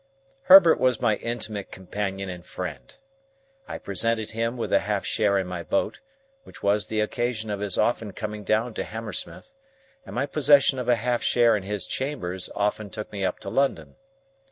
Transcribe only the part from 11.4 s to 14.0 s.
in his chambers often took me up to London.